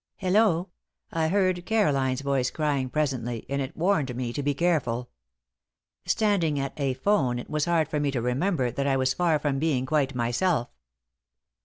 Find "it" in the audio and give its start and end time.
3.61-3.77, 7.37-7.51